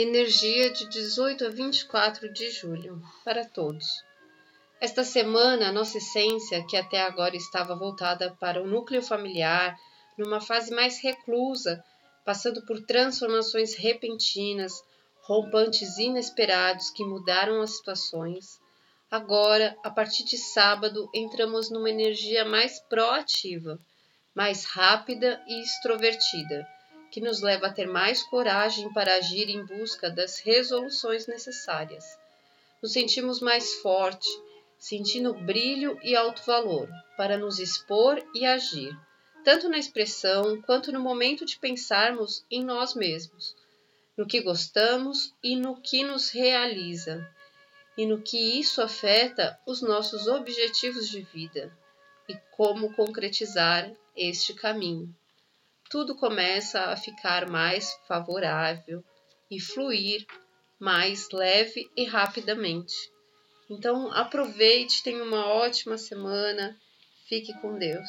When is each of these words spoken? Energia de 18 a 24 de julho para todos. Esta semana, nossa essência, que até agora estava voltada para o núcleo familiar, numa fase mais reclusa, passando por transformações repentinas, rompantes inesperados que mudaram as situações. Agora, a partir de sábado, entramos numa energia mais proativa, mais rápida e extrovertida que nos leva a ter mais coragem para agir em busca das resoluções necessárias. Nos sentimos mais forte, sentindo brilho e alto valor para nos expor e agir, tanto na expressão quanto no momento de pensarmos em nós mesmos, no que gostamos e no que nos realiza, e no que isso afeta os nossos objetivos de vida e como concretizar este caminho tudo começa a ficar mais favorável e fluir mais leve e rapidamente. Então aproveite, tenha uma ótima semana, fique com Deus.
Energia 0.00 0.72
de 0.72 0.88
18 0.88 1.46
a 1.46 1.48
24 1.48 2.32
de 2.32 2.52
julho 2.52 3.02
para 3.24 3.44
todos. 3.44 4.04
Esta 4.80 5.02
semana, 5.02 5.72
nossa 5.72 5.98
essência, 5.98 6.64
que 6.64 6.76
até 6.76 7.02
agora 7.02 7.34
estava 7.34 7.74
voltada 7.74 8.30
para 8.38 8.62
o 8.62 8.66
núcleo 8.68 9.02
familiar, 9.02 9.76
numa 10.16 10.40
fase 10.40 10.72
mais 10.72 11.02
reclusa, 11.02 11.84
passando 12.24 12.64
por 12.64 12.80
transformações 12.86 13.74
repentinas, 13.74 14.72
rompantes 15.22 15.98
inesperados 15.98 16.90
que 16.90 17.04
mudaram 17.04 17.60
as 17.60 17.78
situações. 17.78 18.60
Agora, 19.10 19.76
a 19.82 19.90
partir 19.90 20.24
de 20.24 20.38
sábado, 20.38 21.10
entramos 21.12 21.70
numa 21.70 21.90
energia 21.90 22.44
mais 22.44 22.78
proativa, 22.78 23.80
mais 24.32 24.64
rápida 24.64 25.42
e 25.48 25.60
extrovertida 25.60 26.77
que 27.10 27.20
nos 27.20 27.40
leva 27.40 27.68
a 27.68 27.72
ter 27.72 27.86
mais 27.86 28.22
coragem 28.22 28.92
para 28.92 29.14
agir 29.14 29.48
em 29.48 29.64
busca 29.64 30.10
das 30.10 30.38
resoluções 30.38 31.26
necessárias. 31.26 32.18
Nos 32.82 32.92
sentimos 32.92 33.40
mais 33.40 33.74
forte, 33.74 34.28
sentindo 34.78 35.34
brilho 35.34 35.98
e 36.02 36.14
alto 36.14 36.42
valor 36.44 36.88
para 37.16 37.36
nos 37.36 37.58
expor 37.58 38.22
e 38.34 38.46
agir, 38.46 38.96
tanto 39.44 39.68
na 39.68 39.78
expressão 39.78 40.60
quanto 40.62 40.92
no 40.92 41.00
momento 41.00 41.44
de 41.44 41.58
pensarmos 41.58 42.44
em 42.50 42.62
nós 42.62 42.94
mesmos, 42.94 43.56
no 44.16 44.26
que 44.26 44.40
gostamos 44.40 45.34
e 45.42 45.56
no 45.56 45.80
que 45.80 46.04
nos 46.04 46.30
realiza, 46.30 47.28
e 47.96 48.06
no 48.06 48.22
que 48.22 48.60
isso 48.60 48.80
afeta 48.80 49.58
os 49.66 49.82
nossos 49.82 50.28
objetivos 50.28 51.08
de 51.08 51.22
vida 51.22 51.76
e 52.28 52.36
como 52.52 52.92
concretizar 52.94 53.90
este 54.14 54.54
caminho 54.54 55.12
tudo 55.90 56.16
começa 56.16 56.80
a 56.86 56.96
ficar 56.96 57.48
mais 57.48 57.92
favorável 58.06 59.02
e 59.50 59.60
fluir 59.60 60.24
mais 60.78 61.28
leve 61.32 61.90
e 61.96 62.04
rapidamente. 62.04 62.94
Então 63.70 64.12
aproveite, 64.12 65.02
tenha 65.02 65.22
uma 65.22 65.46
ótima 65.46 65.98
semana, 65.98 66.76
fique 67.28 67.52
com 67.60 67.76
Deus. 67.78 68.08